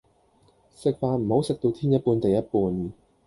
[0.75, 2.91] 食飯唔好食到天一半地一半